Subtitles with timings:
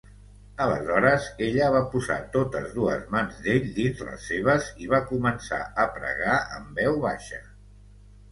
[0.63, 5.85] Aleshores, ella va posar totes dues mans d'ell dins les seves i va començar a
[5.99, 7.43] pregar en veu baixa.